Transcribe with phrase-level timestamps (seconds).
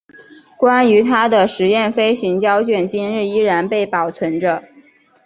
[0.57, 4.63] 关于他的试验飞行胶卷今日依然被保存着。